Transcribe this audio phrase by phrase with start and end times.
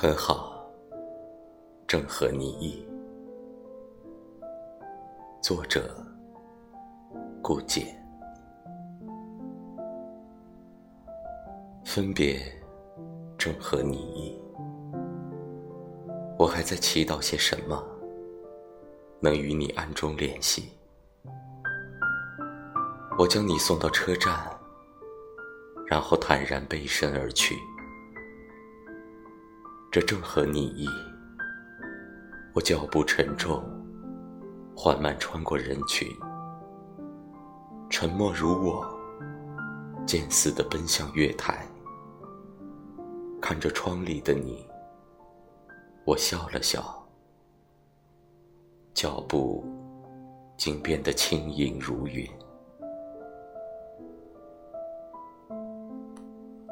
[0.00, 0.64] 很好，
[1.88, 2.86] 正合你意。
[5.42, 5.92] 作者：
[7.42, 7.84] 顾简。
[11.84, 12.40] 分别
[13.36, 14.40] 正合你意，
[16.38, 17.84] 我还在祈祷些什么，
[19.18, 20.68] 能与你暗中联系？
[23.18, 24.32] 我将你送到车站，
[25.88, 27.56] 然后坦然背身而去。
[29.90, 30.86] 这正合你意。
[32.52, 33.64] 我脚步沉重，
[34.76, 36.06] 缓慢穿过人群，
[37.88, 38.86] 沉默如我，
[40.06, 41.66] 渐似的奔向月台。
[43.40, 44.66] 看着窗里的你，
[46.04, 47.08] 我笑了笑，
[48.92, 49.64] 脚步
[50.58, 52.28] 竟变得轻盈如云。